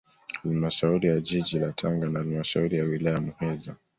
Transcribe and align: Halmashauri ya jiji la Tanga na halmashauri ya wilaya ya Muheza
Halmashauri 0.43 1.07
ya 1.07 1.19
jiji 1.19 1.59
la 1.59 1.71
Tanga 1.71 2.07
na 2.09 2.19
halmashauri 2.19 2.77
ya 2.77 2.83
wilaya 2.83 3.15
ya 3.15 3.21
Muheza 3.21 3.75